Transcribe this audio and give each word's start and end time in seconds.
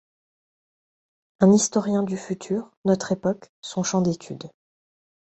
Un 1.41 1.51
historien 1.53 2.01
du 2.01 2.17
futur; 2.17 2.71
notre 2.85 3.11
époque, 3.11 3.51
son 3.61 3.83
champ 3.83 4.01
d'étude. 4.01 4.49